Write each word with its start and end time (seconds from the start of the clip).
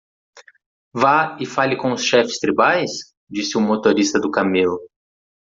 "Vá 0.95 1.37
e 1.39 1.45
fale 1.45 1.75
com 1.77 1.91
os 1.93 2.01
chefes 2.03 2.39
tribais?" 2.39 2.89
disse 3.29 3.55
o 3.55 3.61
motorista 3.61 4.19
do 4.19 4.31
camelo. 4.31 4.79